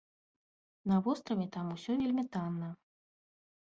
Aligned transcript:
На 0.93 0.97
востраве 1.09 1.47
там 1.59 1.65
усё 1.77 1.91
вельмі 2.03 2.29
танна. 2.37 2.69